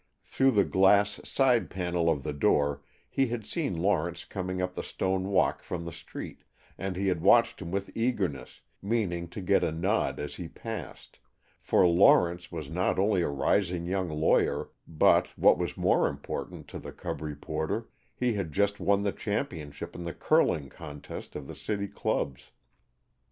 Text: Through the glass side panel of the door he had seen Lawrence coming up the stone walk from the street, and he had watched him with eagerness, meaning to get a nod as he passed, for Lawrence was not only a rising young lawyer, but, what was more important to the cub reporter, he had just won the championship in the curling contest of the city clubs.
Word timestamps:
Through 0.23 0.49
the 0.57 0.65
glass 0.65 1.19
side 1.23 1.69
panel 1.69 2.09
of 2.09 2.23
the 2.23 2.33
door 2.33 2.81
he 3.07 3.27
had 3.27 3.45
seen 3.45 3.77
Lawrence 3.79 4.25
coming 4.25 4.59
up 4.59 4.73
the 4.73 4.81
stone 4.81 5.27
walk 5.27 5.61
from 5.61 5.85
the 5.85 5.91
street, 5.91 6.43
and 6.75 6.95
he 6.95 7.05
had 7.07 7.21
watched 7.21 7.61
him 7.61 7.69
with 7.69 7.95
eagerness, 7.95 8.61
meaning 8.81 9.27
to 9.27 9.39
get 9.41 9.63
a 9.63 9.71
nod 9.71 10.19
as 10.19 10.37
he 10.37 10.47
passed, 10.47 11.19
for 11.59 11.85
Lawrence 11.87 12.51
was 12.51 12.67
not 12.67 12.97
only 12.97 13.21
a 13.21 13.29
rising 13.29 13.85
young 13.85 14.09
lawyer, 14.09 14.69
but, 14.87 15.27
what 15.37 15.59
was 15.59 15.77
more 15.77 16.07
important 16.07 16.67
to 16.69 16.79
the 16.79 16.91
cub 16.91 17.21
reporter, 17.21 17.87
he 18.15 18.33
had 18.33 18.51
just 18.51 18.79
won 18.79 19.03
the 19.03 19.11
championship 19.11 19.93
in 19.95 20.01
the 20.01 20.15
curling 20.15 20.67
contest 20.67 21.35
of 21.35 21.45
the 21.45 21.53
city 21.53 21.87
clubs. 21.87 22.49